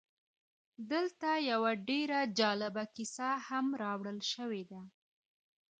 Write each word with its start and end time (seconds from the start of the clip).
دلته 0.91 1.29
یوه 1.51 1.71
ډېره 1.89 2.19
جالبه 2.39 2.83
کیسه 2.95 3.29
هم 3.47 3.65
راوړل 3.81 4.19
شوې 4.33 4.63
ده 4.71 4.81